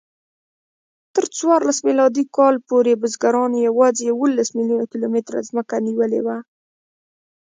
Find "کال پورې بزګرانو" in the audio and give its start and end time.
2.37-3.57